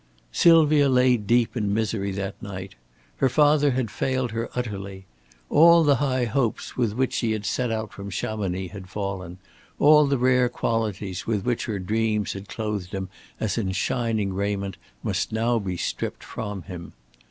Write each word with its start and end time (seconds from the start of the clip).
Sylvia 0.31 0.89
lay 0.89 1.15
deep 1.15 1.55
in 1.55 1.75
misery 1.75 2.11
that 2.13 2.33
night. 2.41 2.73
Her 3.17 3.29
father 3.29 3.69
had 3.73 3.91
failed 3.91 4.31
her 4.31 4.49
utterly. 4.55 5.05
All 5.47 5.83
the 5.83 5.97
high 5.97 6.25
hopes 6.25 6.75
with 6.75 6.93
which 6.93 7.13
she 7.13 7.33
had 7.33 7.45
set 7.45 7.69
out 7.71 7.93
from 7.93 8.09
Chamonix 8.09 8.69
had 8.71 8.89
fallen, 8.89 9.37
all 9.77 10.07
the 10.07 10.17
rare 10.17 10.49
qualities 10.49 11.27
with 11.27 11.45
which 11.45 11.65
her 11.65 11.77
dreams 11.77 12.33
had 12.33 12.49
clothed 12.49 12.93
him 12.93 13.09
as 13.39 13.59
in 13.59 13.73
shining 13.73 14.33
raiment 14.33 14.75
must 15.03 15.31
now 15.31 15.59
be 15.59 15.77
stripped 15.77 16.23
from 16.23 16.63
him. 16.63 16.93